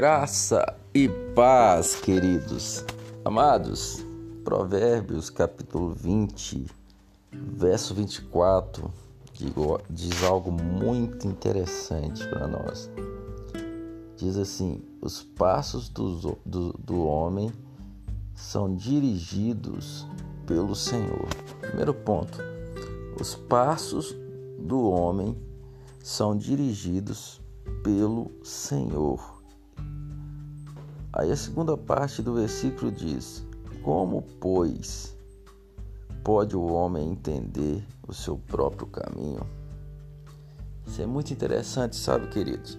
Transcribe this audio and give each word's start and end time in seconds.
Graça 0.00 0.76
e 0.94 1.08
paz, 1.34 1.96
queridos. 1.96 2.84
Amados, 3.24 4.06
Provérbios 4.44 5.28
capítulo 5.28 5.90
20, 5.92 6.66
verso 7.32 7.96
24, 7.96 8.92
diz 9.90 10.22
algo 10.22 10.52
muito 10.52 11.26
interessante 11.26 12.24
para 12.28 12.46
nós. 12.46 12.88
Diz 14.16 14.36
assim: 14.36 14.80
os 15.02 15.20
passos 15.20 15.88
do, 15.88 16.38
do, 16.46 16.72
do 16.78 17.04
homem 17.04 17.50
são 18.36 18.72
dirigidos 18.72 20.06
pelo 20.46 20.76
Senhor. 20.76 21.26
Primeiro 21.60 21.92
ponto: 21.92 22.38
os 23.20 23.34
passos 23.34 24.14
do 24.60 24.80
homem 24.90 25.36
são 25.98 26.36
dirigidos 26.36 27.40
pelo 27.82 28.30
Senhor. 28.44 29.37
Aí 31.12 31.32
a 31.32 31.36
segunda 31.36 31.76
parte 31.76 32.22
do 32.22 32.34
versículo 32.34 32.92
diz: 32.92 33.44
Como, 33.82 34.22
pois, 34.40 35.16
pode 36.22 36.54
o 36.54 36.66
homem 36.66 37.10
entender 37.10 37.82
o 38.06 38.12
seu 38.12 38.36
próprio 38.36 38.86
caminho? 38.88 39.40
Isso 40.86 41.00
é 41.00 41.06
muito 41.06 41.32
interessante, 41.32 41.96
sabe, 41.96 42.28
queridos? 42.28 42.78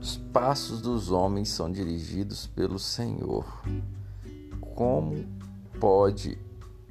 Os 0.00 0.16
passos 0.32 0.80
dos 0.80 1.10
homens 1.10 1.48
são 1.48 1.70
dirigidos 1.70 2.46
pelo 2.46 2.78
Senhor. 2.78 3.44
Como 4.74 5.24
pode, 5.80 6.38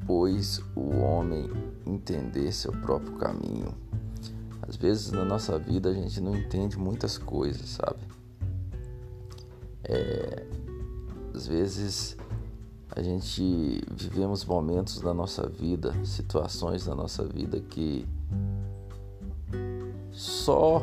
pois, 0.06 0.60
o 0.76 0.98
homem 0.98 1.50
entender 1.86 2.52
seu 2.52 2.72
próprio 2.72 3.18
caminho? 3.18 3.74
Às 4.62 4.76
vezes 4.76 5.12
na 5.12 5.26
nossa 5.26 5.58
vida 5.58 5.90
a 5.90 5.94
gente 5.94 6.22
não 6.22 6.36
entende 6.36 6.78
muitas 6.78 7.18
coisas, 7.18 7.70
sabe? 7.72 8.00
É, 9.94 10.46
às 11.36 11.48
vezes 11.48 12.16
a 12.96 13.02
gente 13.02 13.84
vivemos 13.94 14.46
momentos 14.46 15.02
da 15.02 15.14
nossa 15.14 15.50
vida, 15.50 15.94
situações 16.06 16.86
da 16.86 16.96
nossa 16.96 17.26
vida 17.26 17.60
que 17.60 18.08
só 20.14 20.82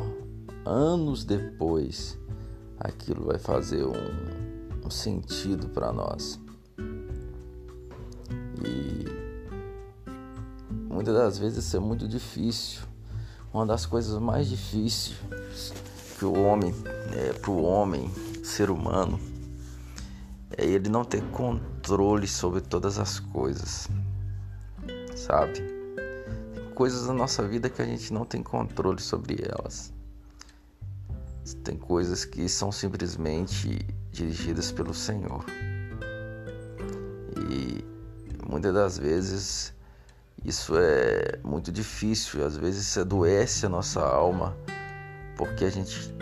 anos 0.63 1.23
depois 1.23 2.19
aquilo 2.79 3.25
vai 3.25 3.39
fazer 3.39 3.83
um, 3.83 4.85
um 4.85 4.91
sentido 4.91 5.69
para 5.69 5.91
nós. 5.91 6.39
E 8.63 9.05
muitas 10.87 11.15
das 11.15 11.39
vezes 11.39 11.65
isso 11.65 11.77
é 11.77 11.79
muito 11.79 12.07
difícil. 12.07 12.83
Uma 13.51 13.65
das 13.65 13.87
coisas 13.87 14.19
mais 14.21 14.47
difíceis 14.47 15.17
que 16.19 16.25
o 16.25 16.33
homem, 16.43 16.71
é, 17.11 17.33
para 17.33 17.49
o 17.49 17.63
homem 17.63 18.11
ser 18.49 18.71
humano 18.71 19.19
é 20.57 20.65
ele 20.65 20.89
não 20.89 21.05
ter 21.05 21.21
controle 21.31 22.27
sobre 22.27 22.59
todas 22.59 22.97
as 22.97 23.19
coisas, 23.19 23.87
sabe? 25.15 25.53
Tem 25.53 26.73
coisas 26.73 27.07
na 27.07 27.13
nossa 27.13 27.47
vida 27.47 27.69
que 27.69 27.81
a 27.81 27.85
gente 27.85 28.11
não 28.11 28.25
tem 28.25 28.41
controle 28.41 28.99
sobre 28.99 29.37
elas. 29.41 29.93
Tem 31.63 31.77
coisas 31.77 32.25
que 32.25 32.49
são 32.49 32.71
simplesmente 32.71 33.85
dirigidas 34.11 34.71
pelo 34.71 34.93
Senhor. 34.93 35.45
E 37.49 37.85
muitas 38.47 38.73
das 38.73 38.97
vezes 38.97 39.73
isso 40.43 40.73
é 40.77 41.39
muito 41.43 41.71
difícil, 41.71 42.45
às 42.45 42.57
vezes 42.57 42.87
isso 42.87 42.99
adoece 43.01 43.65
a 43.65 43.69
nossa 43.69 44.01
alma, 44.01 44.57
porque 45.35 45.65
a 45.65 45.69
gente 45.69 46.18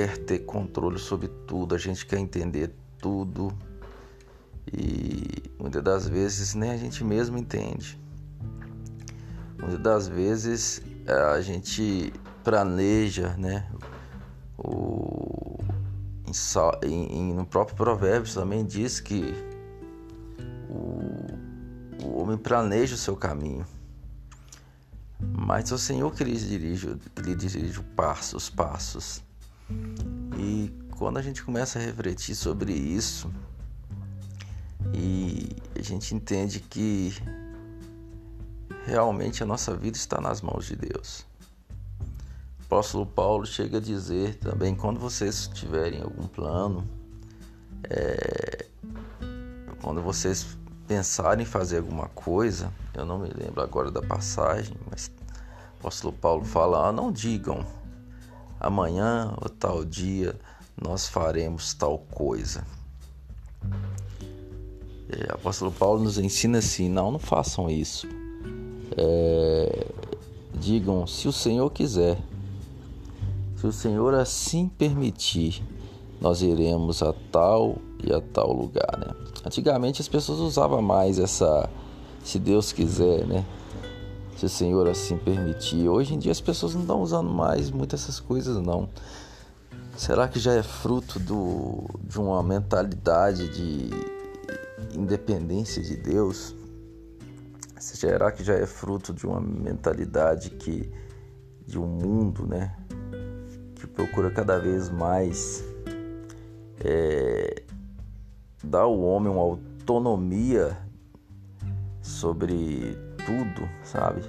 quer 0.00 0.16
ter 0.16 0.38
controle 0.40 0.98
sobre 0.98 1.28
tudo, 1.28 1.74
a 1.74 1.78
gente 1.78 2.06
quer 2.06 2.18
entender 2.18 2.74
tudo 2.98 3.52
e 4.72 5.50
muitas 5.58 5.82
das 5.82 6.08
vezes 6.08 6.54
nem 6.54 6.70
a 6.70 6.76
gente 6.78 7.04
mesmo 7.04 7.36
entende. 7.36 8.00
Muitas 9.58 9.78
das 9.78 10.08
vezes 10.08 10.80
a 11.06 11.38
gente 11.42 12.14
planeja, 12.42 13.36
né? 13.36 13.70
O, 14.56 15.58
em, 16.82 17.34
no 17.34 17.44
próprio 17.44 17.76
Provérbios 17.76 18.32
também 18.32 18.64
diz 18.64 19.00
que 19.00 19.34
o, 20.70 22.06
o 22.06 22.22
homem 22.22 22.38
planeja 22.38 22.94
o 22.94 22.98
seu 22.98 23.16
caminho. 23.16 23.66
Mas 25.20 25.70
o 25.70 25.76
Senhor 25.76 26.10
que 26.14 26.24
lhe 26.24 26.38
dirige, 26.38 26.96
que 27.14 27.20
lhe 27.20 27.34
dirige 27.34 27.78
os 28.34 28.48
passos. 28.48 29.22
E 30.38 30.72
quando 30.96 31.18
a 31.18 31.22
gente 31.22 31.42
começa 31.42 31.78
a 31.78 31.82
refletir 31.82 32.34
sobre 32.34 32.72
isso, 32.72 33.30
e 34.92 35.48
a 35.78 35.82
gente 35.82 36.14
entende 36.14 36.60
que 36.60 37.14
realmente 38.84 39.42
a 39.42 39.46
nossa 39.46 39.76
vida 39.76 39.96
está 39.96 40.20
nas 40.20 40.40
mãos 40.40 40.66
de 40.66 40.76
Deus. 40.76 41.26
O 42.60 42.64
apóstolo 42.64 43.06
Paulo 43.06 43.46
chega 43.46 43.78
a 43.78 43.80
dizer 43.80 44.36
também: 44.36 44.74
quando 44.74 44.98
vocês 45.00 45.48
tiverem 45.48 46.02
algum 46.02 46.26
plano, 46.26 46.86
é, 47.84 48.66
quando 49.82 50.00
vocês 50.02 50.56
pensarem 50.86 51.42
em 51.42 51.46
fazer 51.46 51.78
alguma 51.78 52.08
coisa, 52.08 52.72
eu 52.94 53.04
não 53.04 53.18
me 53.18 53.28
lembro 53.28 53.62
agora 53.62 53.90
da 53.90 54.02
passagem, 54.02 54.76
mas 54.90 55.10
o 55.74 55.80
apóstolo 55.80 56.12
Paulo 56.12 56.44
fala: 56.44 56.88
ah, 56.88 56.92
não 56.92 57.10
digam 57.10 57.64
amanhã 58.60 59.34
ou 59.40 59.48
tal 59.48 59.84
dia 59.84 60.38
nós 60.80 61.08
faremos 61.08 61.74
tal 61.74 61.98
coisa. 62.10 62.64
É, 65.08 65.32
o 65.32 65.34
apóstolo 65.34 65.72
Paulo 65.72 66.04
nos 66.04 66.18
ensina 66.18 66.58
assim: 66.58 66.88
não, 66.88 67.10
não 67.10 67.18
façam 67.18 67.68
isso. 67.68 68.06
É, 68.96 69.86
digam, 70.54 71.06
se 71.06 71.26
o 71.26 71.32
Senhor 71.32 71.70
quiser, 71.70 72.18
se 73.56 73.66
o 73.66 73.72
Senhor 73.72 74.14
assim 74.14 74.68
permitir, 74.68 75.62
nós 76.20 76.42
iremos 76.42 77.02
a 77.02 77.12
tal 77.32 77.78
e 78.02 78.12
a 78.12 78.20
tal 78.20 78.52
lugar, 78.52 78.98
né? 78.98 79.14
Antigamente 79.44 80.00
as 80.00 80.08
pessoas 80.08 80.38
usavam 80.38 80.82
mais 80.82 81.18
essa, 81.18 81.68
se 82.22 82.38
Deus 82.38 82.72
quiser, 82.72 83.26
né? 83.26 83.44
Se 84.40 84.46
o 84.46 84.48
Senhor 84.48 84.88
assim 84.88 85.18
permitir. 85.18 85.86
Hoje 85.86 86.14
em 86.14 86.18
dia 86.18 86.32
as 86.32 86.40
pessoas 86.40 86.74
não 86.74 86.80
estão 86.80 87.02
usando 87.02 87.28
mais 87.28 87.70
muitas 87.70 88.02
essas 88.02 88.18
coisas 88.18 88.56
não. 88.56 88.88
Será 89.98 90.26
que 90.28 90.38
já 90.38 90.54
é 90.54 90.62
fruto 90.62 91.18
do, 91.18 91.84
de 92.02 92.18
uma 92.18 92.42
mentalidade 92.42 93.48
de 93.50 93.90
independência 94.98 95.82
de 95.82 95.94
Deus? 95.94 96.54
Será 97.78 98.32
que 98.32 98.42
já 98.42 98.54
é 98.54 98.64
fruto 98.64 99.12
de 99.12 99.26
uma 99.26 99.40
mentalidade 99.42 100.50
que 100.50 100.90
de 101.66 101.78
um 101.78 101.86
mundo, 101.86 102.46
né, 102.46 102.74
que 103.74 103.86
procura 103.86 104.30
cada 104.30 104.58
vez 104.58 104.88
mais 104.88 105.62
é, 106.82 107.62
dar 108.64 108.80
ao 108.80 108.98
homem 108.98 109.30
uma 109.30 109.42
autonomia 109.42 110.78
sobre 112.00 112.96
tudo, 113.24 113.68
sabe? 113.82 114.22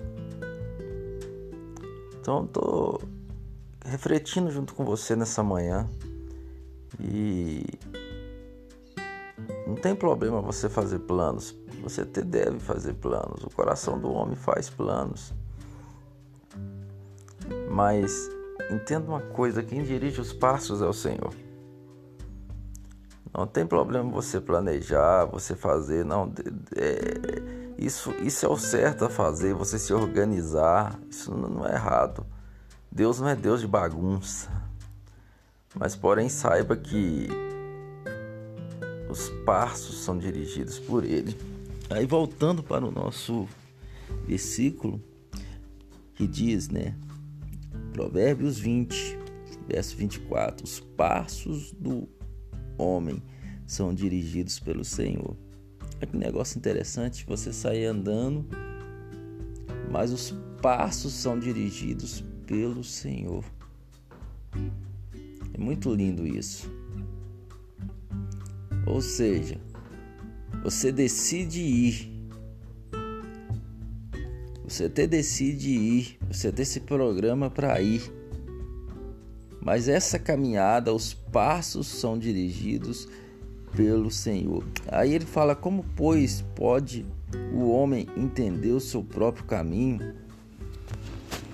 Então 2.20 2.46
tô 2.46 3.02
refletindo 3.84 4.52
junto 4.52 4.74
com 4.76 4.86
você 4.86 5.16
nessa 5.16 5.42
manhã 5.42 5.88
e 7.00 7.66
não 9.66 9.76
tem 9.76 9.96
problema 9.96 10.42
você 10.42 10.70
fazer 10.70 11.00
planos. 11.00 11.56
Você 11.82 12.06
deve 12.06 12.60
fazer 12.60 12.94
planos. 12.94 13.44
O 13.44 13.50
coração 13.50 14.00
do 14.00 14.12
homem 14.12 14.36
faz 14.36 14.70
planos. 14.70 15.34
Mas 17.70 18.30
entenda 18.70 19.08
uma 19.08 19.22
coisa: 19.22 19.64
quem 19.64 19.84
dirige 19.84 20.22
os 20.22 20.32
passos 20.32 20.82
é 20.82 20.86
o 20.86 20.94
Senhor. 20.94 21.34
Não 23.42 23.48
tem 23.48 23.66
problema 23.66 24.08
você 24.12 24.40
planejar, 24.40 25.26
você 25.26 25.56
fazer, 25.56 26.06
não. 26.06 26.32
É, 26.76 27.74
isso, 27.76 28.12
isso 28.22 28.46
é 28.46 28.48
o 28.50 28.56
certo 28.56 29.04
a 29.04 29.10
fazer, 29.10 29.56
você 29.56 29.80
se 29.80 29.92
organizar. 29.92 31.00
Isso 31.10 31.36
não 31.36 31.66
é 31.66 31.74
errado. 31.74 32.24
Deus 32.92 33.20
não 33.20 33.28
é 33.28 33.36
Deus 33.36 33.62
de 33.62 33.68
bagunça. 33.68 34.48
Mas, 35.74 35.96
porém, 35.96 36.30
saiba 36.30 36.78
que 36.78 37.30
os 39.10 39.30
passos 39.44 40.04
são 40.04 40.20
dirigidos 40.20 40.78
por 40.78 41.04
Ele. 41.04 41.36
Aí, 41.90 42.06
voltando 42.06 42.62
para 42.62 42.86
o 42.86 42.92
nosso 42.92 43.48
versículo, 44.24 45.02
que 46.14 46.28
diz, 46.28 46.70
né? 46.70 46.96
Provérbios 47.92 48.60
20, 48.60 49.18
verso 49.68 49.98
24: 49.98 50.64
Os 50.64 50.80
passos 50.80 51.72
do 51.72 52.08
homem 52.82 53.22
são 53.66 53.94
dirigidos 53.94 54.60
pelo 54.60 54.84
Senhor 54.84 55.38
Olha 56.02 56.08
que 56.08 56.18
negócio 56.18 56.58
interessante, 56.58 57.24
você 57.28 57.54
sair 57.54 57.86
andando, 57.86 58.44
mas 59.92 60.12
os 60.12 60.34
passos 60.60 61.14
são 61.14 61.38
dirigidos 61.38 62.24
pelo 62.48 62.84
Senhor. 62.84 63.46
É 65.54 65.60
muito 65.60 65.94
lindo 65.94 66.26
isso. 66.26 66.72
Ou 68.88 69.00
seja, 69.00 69.62
você 70.64 70.92
decide 70.92 71.62
ir. 71.62 72.12
Você 74.64 74.86
até 74.86 75.06
decide 75.06 75.70
ir, 75.70 76.18
você 76.28 76.48
até 76.48 76.64
se 76.64 76.80
programa 76.80 77.48
para 77.52 77.80
ir. 77.80 78.12
Mas 79.62 79.88
essa 79.88 80.18
caminhada, 80.18 80.94
os 80.94 81.14
passos 81.14 81.88
são 81.88 82.18
dirigidos 82.18 83.08
pelo 83.76 84.10
Senhor. 84.10 84.64
Aí 84.88 85.14
ele 85.14 85.26
fala: 85.26 85.56
Como, 85.56 85.86
pois, 85.96 86.44
pode 86.56 87.06
o 87.54 87.70
homem 87.70 88.08
entender 88.18 88.72
o 88.72 88.80
seu 88.80 89.04
próprio 89.04 89.46
caminho? 89.46 90.16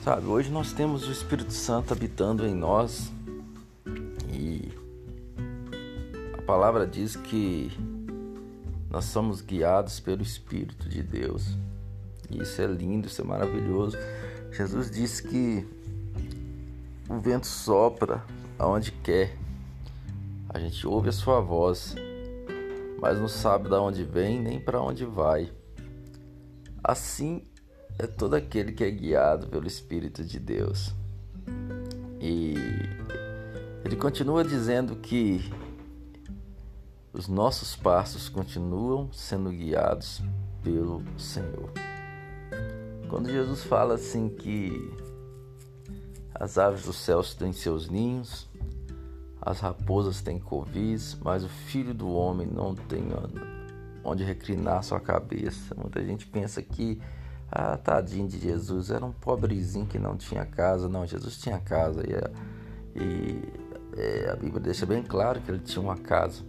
Sabe, 0.03 0.25
hoje 0.25 0.49
nós 0.49 0.71
temos 0.71 1.05
o 1.07 1.11
Espírito 1.11 1.51
Santo 1.51 1.91
habitando 1.93 2.45
em 2.45 2.55
nós 2.55 3.11
e 4.31 4.71
a 6.37 6.41
palavra 6.43 6.87
diz 6.87 7.17
que 7.17 7.69
nós 8.89 9.03
somos 9.03 9.41
guiados 9.41 9.99
pelo 9.99 10.21
Espírito 10.21 10.87
de 10.87 11.03
Deus. 11.03 11.57
Isso 12.29 12.61
é 12.61 12.67
lindo, 12.67 13.07
isso 13.07 13.21
é 13.21 13.25
maravilhoso. 13.25 13.97
Jesus 14.51 14.89
disse 14.89 15.23
que 15.23 15.67
o 17.09 17.19
vento 17.19 17.47
sopra 17.47 18.23
aonde 18.59 18.91
quer. 18.91 19.37
A 20.49 20.59
gente 20.59 20.85
ouve 20.87 21.09
a 21.09 21.13
sua 21.13 21.39
voz, 21.39 21.95
mas 22.99 23.19
não 23.19 23.27
sabe 23.27 23.69
de 23.69 23.75
onde 23.75 24.03
vem 24.03 24.41
nem 24.41 24.59
para 24.59 24.81
onde 24.81 25.05
vai. 25.05 25.51
Assim 26.83 27.43
é 27.99 28.05
todo 28.05 28.35
aquele 28.35 28.71
que 28.71 28.83
é 28.83 28.91
guiado 28.91 29.47
pelo 29.47 29.67
Espírito 29.67 30.23
de 30.23 30.39
Deus. 30.39 30.93
E 32.19 32.55
ele 33.83 33.95
continua 33.95 34.43
dizendo 34.43 34.95
que 34.95 35.51
os 37.13 37.27
nossos 37.27 37.75
passos 37.75 38.29
continuam 38.29 39.11
sendo 39.11 39.49
guiados 39.49 40.21
pelo 40.63 41.01
Senhor. 41.17 41.71
Quando 43.09 43.29
Jesus 43.29 43.63
fala 43.63 43.95
assim 43.95 44.29
que 44.29 44.91
as 46.33 46.57
aves 46.57 46.83
do 46.83 46.93
céu 46.93 47.21
têm 47.23 47.51
seus 47.51 47.89
ninhos, 47.89 48.47
as 49.41 49.59
raposas 49.59 50.21
têm 50.21 50.39
covis, 50.39 51.17
mas 51.21 51.43
o 51.43 51.49
filho 51.49 51.93
do 51.93 52.09
homem 52.09 52.47
não 52.47 52.75
tem 52.75 53.07
onde 54.03 54.23
reclinar 54.23 54.83
sua 54.83 54.99
cabeça. 54.99 55.75
Muita 55.75 56.03
gente 56.03 56.25
pensa 56.27 56.61
que 56.61 56.99
ah, 57.51 57.77
tadinho 57.77 58.27
de 58.27 58.37
Jesus, 58.37 58.89
era 58.89 59.05
um 59.05 59.11
pobrezinho 59.11 59.85
que 59.85 59.97
não 59.97 60.17
tinha 60.17 60.45
casa. 60.45 60.89
Não, 60.89 61.05
Jesus 61.05 61.37
tinha 61.37 61.59
casa 61.59 62.03
e, 62.03 63.01
e 63.01 63.41
é, 63.97 64.29
a 64.29 64.35
Bíblia 64.35 64.59
deixa 64.59 64.85
bem 64.85 65.01
claro 65.01 65.41
que 65.41 65.49
ele 65.49 65.59
tinha 65.59 65.81
uma 65.81 65.97
casa. 65.97 66.43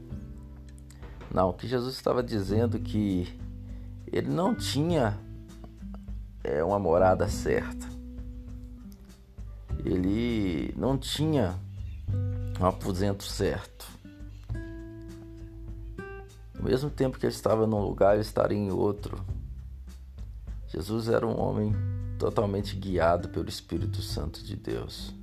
Não, 1.32 1.50
o 1.50 1.52
que 1.52 1.66
Jesus 1.66 1.94
estava 1.94 2.22
dizendo 2.22 2.78
que 2.78 3.38
ele 4.10 4.28
não 4.28 4.54
tinha 4.54 5.19
é, 6.42 6.64
uma 6.64 6.78
morada 6.78 7.28
certa. 7.28 7.88
Ele 9.88 10.75
não 10.76 10.99
tinha 10.99 11.58
um 12.61 12.67
aposento 12.67 13.25
certo. 13.25 13.88
Ao 16.55 16.62
mesmo 16.62 16.90
tempo 16.90 17.19
que 17.19 17.25
ele 17.25 17.32
estava 17.32 17.67
num 17.67 17.81
lugar, 17.81 18.12
ele 18.12 18.20
estaria 18.20 18.58
em 18.58 18.70
outro. 18.70 19.19
Jesus 20.67 21.08
era 21.08 21.26
um 21.26 21.40
homem 21.40 21.73
totalmente 22.19 22.76
guiado 22.76 23.31
pelo 23.31 23.49
Espírito 23.49 24.02
Santo 24.02 24.44
de 24.44 24.56
Deus. 24.56 25.14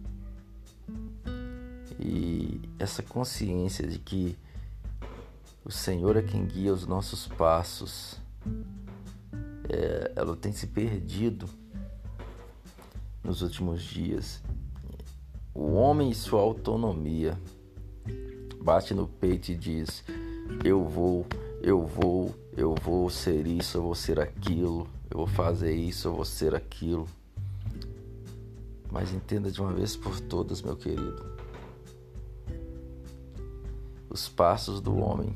E 1.99 2.59
essa 2.79 3.03
consciência 3.03 3.85
de 3.85 3.99
que 3.99 4.35
o 5.63 5.71
Senhor 5.71 6.17
é 6.17 6.23
quem 6.23 6.43
guia 6.43 6.73
os 6.73 6.87
nossos 6.87 7.27
passos, 7.27 8.19
é, 9.69 10.11
ela 10.15 10.35
tem 10.35 10.51
se 10.51 10.65
perdido 10.65 11.47
nos 13.23 13.43
últimos 13.43 13.83
dias. 13.83 14.41
O 15.55 15.71
homem 15.71 16.11
e 16.11 16.15
sua 16.15 16.41
autonomia 16.41 17.39
bate 18.61 18.93
no 18.93 19.07
peito 19.07 19.49
e 19.49 19.55
diz: 19.55 20.03
Eu 20.63 20.83
vou, 20.83 21.25
eu 21.63 21.83
vou, 21.83 22.35
eu 22.55 22.75
vou 22.75 23.09
ser 23.09 23.47
isso, 23.47 23.77
eu 23.77 23.81
vou 23.81 23.95
ser 23.95 24.19
aquilo 24.19 24.87
eu 25.15 25.19
vou 25.19 25.27
fazer 25.27 25.73
isso, 25.73 26.09
eu 26.09 26.13
vou 26.13 26.25
ser 26.25 26.53
aquilo. 26.53 27.07
Mas 28.91 29.13
entenda 29.13 29.49
de 29.51 29.61
uma 29.61 29.71
vez 29.71 29.95
por 29.95 30.19
todas, 30.19 30.61
meu 30.61 30.75
querido. 30.75 31.37
Os 34.09 34.27
passos 34.27 34.81
do 34.81 34.97
homem 34.97 35.35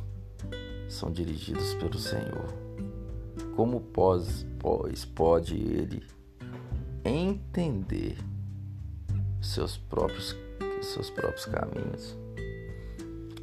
são 0.89 1.09
dirigidos 1.09 1.73
pelo 1.75 1.97
Senhor. 1.97 2.53
Como 3.55 3.79
pois, 3.79 4.45
pois 4.59 5.05
pode 5.05 5.55
ele 5.55 6.03
entender 7.05 8.17
seus 9.41 9.77
próprios 9.77 10.35
seus 10.81 11.09
próprios 11.09 11.45
caminhos? 11.45 12.17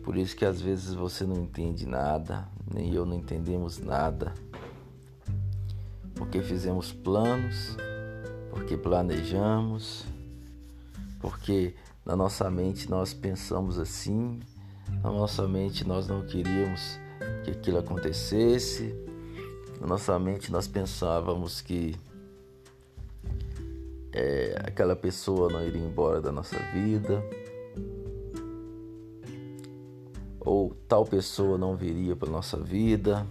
Por 0.03 0.17
isso 0.17 0.37
que 0.37 0.45
às 0.45 0.61
vezes 0.61 0.95
você 0.95 1.25
não 1.25 1.37
entende 1.37 1.87
nada, 1.87 2.49
nem 2.73 2.95
eu 2.95 3.05
não 3.05 3.17
entendemos 3.17 3.79
nada 3.79 4.33
porque 6.17 6.43
fizemos 6.43 6.93
planos, 6.93 7.77
porque 8.51 8.77
planejamos, 8.77 10.05
porque 11.21 11.75
na 12.05 12.17
nossa 12.17 12.51
mente 12.51 12.91
nós 12.91 13.13
pensamos 13.13 13.79
assim, 13.79 14.41
na 15.03 15.11
nossa 15.13 15.47
mente 15.47 15.87
nós 15.87 16.09
não 16.09 16.23
queríamos 16.23 16.99
que 17.45 17.51
aquilo 17.51 17.79
acontecesse, 17.79 18.95
na 19.81 19.87
nossa 19.87 20.19
mente 20.19 20.51
nós 20.51 20.67
pensávamos 20.67 21.61
que 21.61 21.95
é, 24.17 24.57
aquela 24.65 24.97
pessoa 24.97 25.53
não 25.53 25.63
iria 25.63 25.83
embora 25.83 26.23
da 26.23 26.33
nossa 26.33 26.59
vida, 26.73 27.23
ou 30.41 30.75
tal 30.89 31.05
pessoa 31.05 31.59
não 31.59 31.77
viria 31.77 32.17
para 32.17 32.31
nossa 32.31 32.57
vida. 32.57 33.27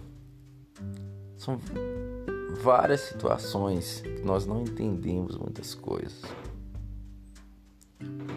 São 1.36 1.58
várias 2.60 3.00
situações 3.00 4.00
que 4.00 4.22
nós 4.22 4.46
não 4.46 4.62
entendemos 4.62 5.36
muitas 5.36 5.74
coisas. 5.74 6.22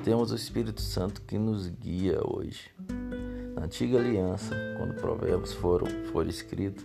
Temos 0.04 0.32
o 0.32 0.36
Espírito 0.36 0.82
Santo 0.82 1.22
que 1.22 1.38
nos 1.38 1.68
guia 1.68 2.20
hoje. 2.26 2.72
Na 3.54 3.66
antiga 3.66 4.00
aliança, 4.00 4.56
quando 4.78 4.96
provérbios 4.96 5.54
foram, 5.54 5.86
foram 6.12 6.30
escritos, 6.30 6.84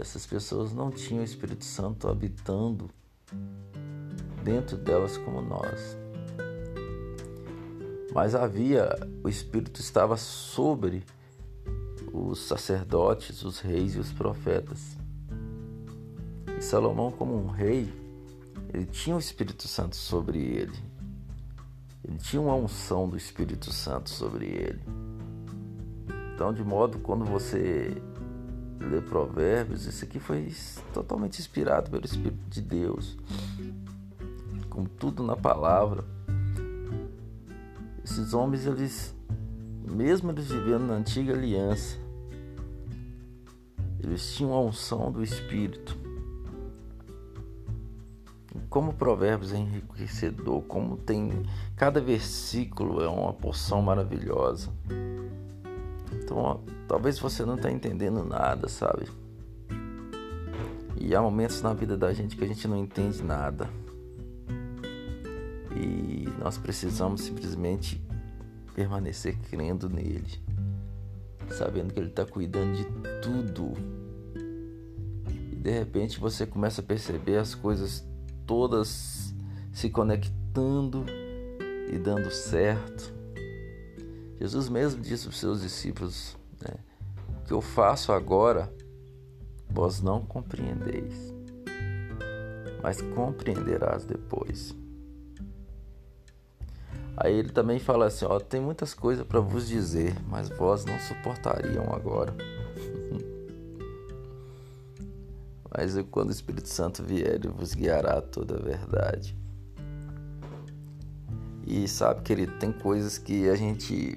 essas 0.00 0.26
pessoas 0.26 0.74
não 0.74 0.90
tinham 0.90 1.20
o 1.20 1.24
Espírito 1.24 1.64
Santo 1.64 2.08
habitando 2.08 2.90
dentro 4.48 4.78
delas 4.78 5.18
como 5.18 5.42
nós. 5.42 5.98
Mas 8.14 8.34
havia, 8.34 8.88
o 9.22 9.28
Espírito 9.28 9.78
estava 9.78 10.16
sobre 10.16 11.04
os 12.10 12.38
sacerdotes, 12.38 13.44
os 13.44 13.60
reis 13.60 13.94
e 13.94 13.98
os 13.98 14.10
profetas. 14.10 14.96
E 16.56 16.62
Salomão, 16.62 17.12
como 17.12 17.36
um 17.36 17.48
rei, 17.48 17.92
ele 18.72 18.86
tinha 18.86 19.14
o 19.14 19.18
Espírito 19.18 19.68
Santo 19.68 19.96
sobre 19.96 20.38
ele. 20.38 20.78
Ele 22.02 22.16
tinha 22.16 22.40
uma 22.40 22.54
unção 22.54 23.06
do 23.06 23.18
Espírito 23.18 23.70
Santo 23.70 24.08
sobre 24.08 24.46
ele. 24.46 24.80
Então, 26.34 26.54
de 26.54 26.64
modo 26.64 26.98
quando 27.00 27.22
você 27.26 28.00
lê 28.80 29.02
Provérbios, 29.02 29.84
isso 29.84 30.06
aqui 30.06 30.18
foi 30.18 30.50
totalmente 30.94 31.38
inspirado 31.38 31.90
pelo 31.90 32.06
Espírito 32.06 32.48
de 32.48 32.62
Deus. 32.62 33.18
Como 34.78 34.88
tudo 34.90 35.24
na 35.24 35.34
palavra. 35.34 36.04
Esses 38.04 38.32
homens, 38.32 38.64
eles, 38.64 39.12
mesmo 39.84 40.30
eles 40.30 40.52
vivendo 40.52 40.86
na 40.86 40.94
antiga 40.94 41.32
aliança, 41.32 41.98
eles 43.98 44.36
tinham 44.36 44.52
a 44.52 44.60
unção 44.60 45.10
do 45.10 45.20
Espírito 45.20 45.98
como 48.70 48.92
Provérbios 48.92 49.52
é 49.52 49.56
enriquecedor, 49.56 50.62
como 50.62 50.96
tem 50.96 51.42
cada 51.74 52.00
versículo 52.00 53.02
é 53.02 53.08
uma 53.08 53.32
porção 53.32 53.82
maravilhosa. 53.82 54.70
Então, 56.12 56.60
talvez 56.86 57.18
você 57.18 57.44
não 57.44 57.56
está 57.56 57.68
entendendo 57.68 58.22
nada, 58.22 58.68
sabe? 58.68 59.10
E 60.96 61.16
há 61.16 61.20
momentos 61.20 61.62
na 61.62 61.74
vida 61.74 61.96
da 61.96 62.12
gente 62.12 62.36
que 62.36 62.44
a 62.44 62.46
gente 62.46 62.68
não 62.68 62.76
entende 62.76 63.24
nada. 63.24 63.68
E 65.78 66.28
nós 66.40 66.58
precisamos 66.58 67.20
simplesmente 67.20 68.02
permanecer 68.74 69.36
crendo 69.48 69.88
nele, 69.88 70.40
sabendo 71.50 71.94
que 71.94 72.00
ele 72.00 72.08
está 72.08 72.26
cuidando 72.26 72.76
de 72.76 72.84
tudo. 73.22 73.72
E 75.30 75.56
de 75.56 75.70
repente 75.70 76.18
você 76.18 76.44
começa 76.44 76.80
a 76.80 76.84
perceber 76.84 77.36
as 77.36 77.54
coisas 77.54 78.04
todas 78.46 79.32
se 79.72 79.88
conectando 79.88 81.04
e 81.92 81.98
dando 81.98 82.30
certo. 82.30 83.14
Jesus 84.40 84.68
mesmo 84.68 85.00
disse 85.00 85.24
para 85.24 85.30
os 85.30 85.38
seus 85.38 85.62
discípulos: 85.62 86.36
né, 86.60 86.74
O 87.42 87.46
que 87.46 87.52
eu 87.52 87.60
faço 87.60 88.12
agora, 88.12 88.72
vós 89.68 90.00
não 90.00 90.24
compreendeis, 90.24 91.32
mas 92.82 93.00
compreenderás 93.00 94.04
depois. 94.04 94.77
Aí 97.20 97.34
ele 97.34 97.48
também 97.48 97.80
fala 97.80 98.06
assim: 98.06 98.24
ó, 98.24 98.38
tem 98.38 98.60
muitas 98.60 98.94
coisas 98.94 99.26
para 99.26 99.40
vos 99.40 99.66
dizer, 99.66 100.14
mas 100.28 100.48
vós 100.48 100.84
não 100.84 100.96
suportariam 101.00 101.92
agora. 101.92 102.32
mas 105.76 105.96
quando 106.12 106.28
o 106.28 106.32
Espírito 106.32 106.68
Santo 106.68 107.02
vier, 107.02 107.34
ele 107.34 107.48
vos 107.48 107.74
guiará 107.74 108.18
a 108.18 108.22
toda 108.22 108.56
a 108.56 108.60
verdade. 108.60 109.36
E 111.66 111.88
sabe, 111.88 112.22
querido, 112.22 112.56
tem 112.58 112.70
coisas 112.70 113.18
que 113.18 113.48
a 113.48 113.56
gente 113.56 114.16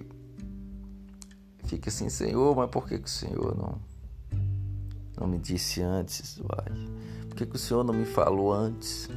fica 1.66 1.90
assim, 1.90 2.08
Senhor, 2.08 2.56
mas 2.56 2.70
por 2.70 2.88
que, 2.88 3.00
que 3.00 3.08
o 3.08 3.12
Senhor 3.12 3.58
não, 3.58 3.82
não 5.20 5.28
me 5.28 5.40
disse 5.40 5.82
antes? 5.82 6.38
Uai? 6.38 6.88
Por 7.28 7.36
que, 7.36 7.48
que 7.48 7.56
o 7.56 7.60
Senhor 7.60 7.84
não 7.84 7.96
me 7.96 8.06
falou 8.06 8.54
antes? 8.54 9.10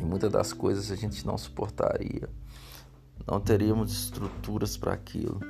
E 0.00 0.04
muitas 0.04 0.30
das 0.30 0.52
coisas 0.52 0.92
a 0.92 0.96
gente 0.96 1.26
não 1.26 1.36
suportaria 1.36 2.28
não 3.26 3.40
teríamos 3.40 3.92
estruturas 3.92 4.76
para 4.76 4.92
aquilo. 4.92 5.40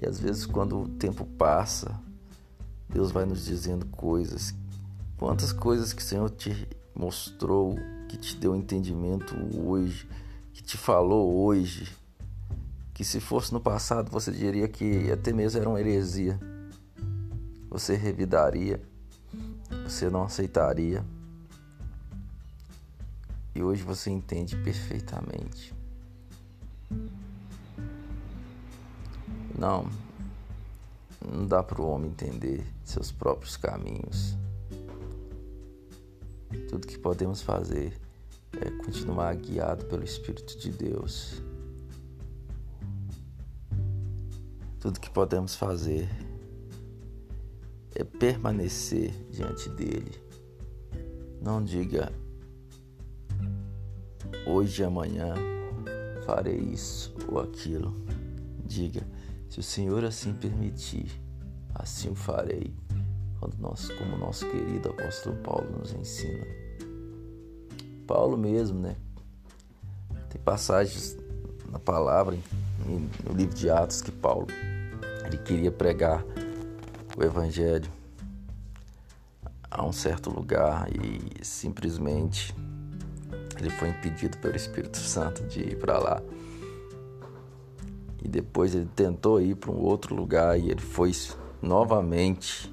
E 0.00 0.06
às 0.06 0.18
vezes, 0.18 0.46
quando 0.46 0.80
o 0.80 0.88
tempo 0.88 1.26
passa, 1.26 2.00
Deus 2.88 3.10
vai 3.10 3.24
nos 3.24 3.44
dizendo 3.44 3.86
coisas. 3.86 4.54
Quantas 5.16 5.52
coisas 5.52 5.92
que 5.92 6.02
o 6.02 6.04
Senhor 6.04 6.30
te 6.30 6.66
mostrou, 6.94 7.76
que 8.08 8.16
te 8.16 8.36
deu 8.36 8.56
entendimento 8.56 9.34
hoje, 9.56 10.08
que 10.52 10.62
te 10.62 10.76
falou 10.76 11.44
hoje, 11.44 11.86
que 12.94 13.04
se 13.04 13.20
fosse 13.20 13.52
no 13.52 13.60
passado 13.60 14.10
você 14.10 14.30
diria 14.30 14.68
que 14.68 15.10
até 15.10 15.32
mesmo 15.32 15.60
era 15.60 15.68
uma 15.68 15.80
heresia. 15.80 16.38
Você 17.70 17.94
revidaria, 17.94 18.82
você 19.84 20.10
não 20.10 20.24
aceitaria. 20.24 21.04
E 23.54 23.62
hoje 23.62 23.82
você 23.82 24.10
entende 24.10 24.56
perfeitamente. 24.56 25.74
Não, 29.58 29.90
não 31.24 31.46
dá 31.46 31.62
para 31.62 31.82
o 31.82 31.88
homem 31.88 32.10
entender 32.10 32.64
seus 32.84 33.12
próprios 33.12 33.56
caminhos. 33.56 34.36
Tudo 36.68 36.86
que 36.86 36.98
podemos 36.98 37.42
fazer 37.42 38.00
é 38.60 38.70
continuar 38.70 39.34
guiado 39.36 39.84
pelo 39.86 40.04
Espírito 40.04 40.58
de 40.58 40.70
Deus. 40.70 41.42
Tudo 44.80 44.98
que 44.98 45.10
podemos 45.10 45.54
fazer 45.54 46.08
é 47.94 48.02
permanecer 48.02 49.10
diante 49.30 49.68
dele. 49.68 50.18
Não 51.42 51.62
diga 51.62 52.12
hoje 54.50 54.82
e 54.82 54.84
amanhã 54.84 55.34
farei 56.26 56.56
isso 56.56 57.14
ou 57.28 57.40
aquilo. 57.40 57.94
Diga, 58.64 59.06
se 59.48 59.60
o 59.60 59.62
Senhor 59.62 60.04
assim 60.04 60.32
permitir, 60.32 61.10
assim 61.74 62.10
o 62.10 62.14
farei, 62.14 62.74
quando 63.38 63.56
nós, 63.58 63.88
como 63.90 64.16
nosso 64.16 64.48
querido 64.48 64.90
apóstolo 64.90 65.36
Paulo 65.36 65.78
nos 65.78 65.92
ensina. 65.92 66.46
Paulo 68.06 68.36
mesmo, 68.36 68.80
né? 68.80 68.96
Tem 70.28 70.40
passagens 70.40 71.16
na 71.70 71.78
palavra, 71.78 72.36
no 73.24 73.34
livro 73.34 73.54
de 73.54 73.70
Atos, 73.70 74.02
que 74.02 74.10
Paulo 74.10 74.46
ele 75.24 75.38
queria 75.38 75.70
pregar 75.70 76.24
o 77.16 77.22
evangelho 77.22 77.90
a 79.70 79.84
um 79.84 79.92
certo 79.92 80.30
lugar 80.30 80.88
e 80.92 81.44
simplesmente 81.44 82.54
ele 83.60 83.70
foi 83.70 83.88
impedido 83.88 84.38
pelo 84.38 84.56
Espírito 84.56 84.98
Santo 84.98 85.44
de 85.44 85.60
ir 85.60 85.78
para 85.78 85.98
lá. 85.98 86.22
E 88.22 88.28
depois 88.28 88.74
ele 88.74 88.88
tentou 88.94 89.40
ir 89.40 89.54
para 89.56 89.70
um 89.70 89.78
outro 89.78 90.14
lugar 90.14 90.58
e 90.58 90.70
ele 90.70 90.80
foi 90.80 91.12
novamente 91.62 92.70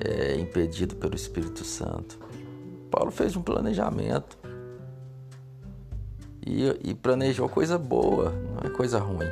é, 0.00 0.36
impedido 0.36 0.96
pelo 0.96 1.14
Espírito 1.14 1.64
Santo. 1.64 2.18
Paulo 2.90 3.10
fez 3.10 3.36
um 3.36 3.42
planejamento 3.42 4.36
e, 6.44 6.66
e 6.82 6.94
planejou 6.94 7.48
coisa 7.48 7.78
boa, 7.78 8.30
não 8.30 8.70
é 8.70 8.70
coisa 8.70 8.98
ruim. 8.98 9.30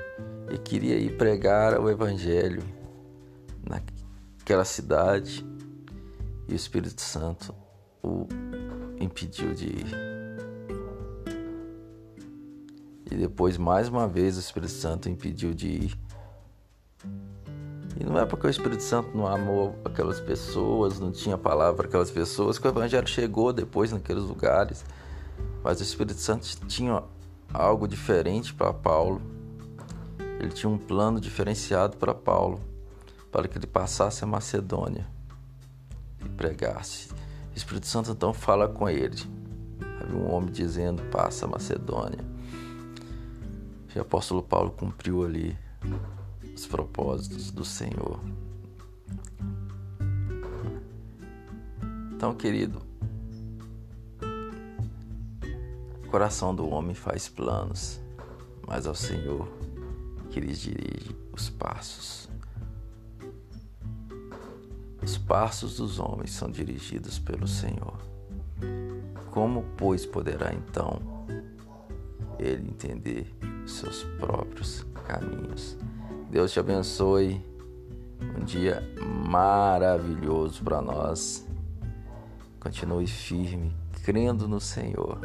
Ele 0.48 0.58
queria 0.58 0.96
ir 0.96 1.16
pregar 1.16 1.78
o 1.78 1.90
Evangelho 1.90 2.62
naquela 3.68 4.64
cidade 4.64 5.44
e 6.48 6.52
o 6.52 6.56
Espírito 6.56 7.00
Santo 7.00 7.54
o 8.02 8.26
impediu 9.00 9.54
de 9.54 9.66
ir. 9.66 9.86
E 13.10 13.16
depois, 13.16 13.56
mais 13.56 13.88
uma 13.88 14.06
vez, 14.06 14.36
o 14.36 14.40
Espírito 14.40 14.70
Santo 14.70 15.08
impediu 15.08 15.52
de 15.52 15.66
ir. 15.66 15.98
E 17.98 18.04
não 18.04 18.18
é 18.18 18.24
porque 18.24 18.46
o 18.46 18.50
Espírito 18.50 18.82
Santo 18.82 19.16
não 19.16 19.26
amou 19.26 19.76
aquelas 19.84 20.20
pessoas, 20.20 21.00
não 21.00 21.10
tinha 21.10 21.36
palavra 21.36 21.74
para 21.74 21.86
aquelas 21.86 22.10
pessoas, 22.10 22.58
que 22.58 22.66
o 22.66 22.70
Evangelho 22.70 23.08
chegou 23.08 23.52
depois 23.52 23.90
naqueles 23.90 24.22
lugares. 24.22 24.84
Mas 25.64 25.80
o 25.80 25.82
Espírito 25.82 26.20
Santo 26.20 26.46
tinha 26.68 27.02
algo 27.52 27.88
diferente 27.88 28.54
para 28.54 28.72
Paulo. 28.72 29.20
Ele 30.38 30.50
tinha 30.50 30.70
um 30.70 30.78
plano 30.78 31.20
diferenciado 31.20 31.96
para 31.96 32.14
Paulo, 32.14 32.60
para 33.30 33.48
que 33.48 33.58
ele 33.58 33.66
passasse 33.66 34.22
a 34.22 34.26
Macedônia 34.26 35.06
e 36.24 36.28
pregasse. 36.28 37.08
O 37.52 37.56
Espírito 37.56 37.86
Santo 37.86 38.12
então 38.12 38.32
fala 38.32 38.68
com 38.68 38.88
ele. 38.88 39.16
Havia 40.00 40.16
um 40.16 40.32
homem 40.32 40.50
dizendo: 40.50 41.02
Passa 41.10 41.46
Macedônia. 41.46 42.24
E 43.94 43.98
o 43.98 44.02
apóstolo 44.02 44.42
Paulo 44.42 44.70
cumpriu 44.70 45.24
ali 45.24 45.58
os 46.54 46.66
propósitos 46.66 47.50
do 47.50 47.64
Senhor. 47.64 48.20
Então, 52.12 52.34
querido, 52.34 52.82
o 56.04 56.08
coração 56.08 56.54
do 56.54 56.68
homem 56.68 56.94
faz 56.94 57.28
planos, 57.28 58.00
mas 58.66 58.86
ao 58.86 58.94
Senhor 58.94 59.48
que 60.30 60.38
lhes 60.38 60.60
dirige 60.60 61.16
os 61.32 61.50
passos. 61.50 62.29
Os 65.02 65.16
passos 65.16 65.76
dos 65.76 65.98
homens 65.98 66.30
são 66.32 66.50
dirigidos 66.50 67.18
pelo 67.18 67.48
Senhor. 67.48 67.96
Como, 69.30 69.64
pois, 69.76 70.04
poderá 70.04 70.52
então 70.52 71.00
ele 72.38 72.68
entender 72.68 73.34
seus 73.66 74.04
próprios 74.18 74.84
caminhos? 75.06 75.76
Deus 76.30 76.52
te 76.52 76.60
abençoe. 76.60 77.44
Um 78.38 78.44
dia 78.44 78.82
maravilhoso 79.28 80.62
para 80.62 80.82
nós. 80.82 81.46
Continue 82.60 83.06
firme, 83.06 83.74
crendo 84.04 84.46
no 84.46 84.60
Senhor, 84.60 85.18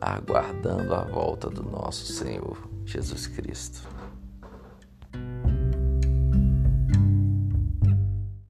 aguardando 0.00 0.94
a 0.94 1.02
volta 1.02 1.50
do 1.50 1.64
nosso 1.64 2.06
Senhor 2.12 2.56
Jesus 2.84 3.26
Cristo. 3.26 3.88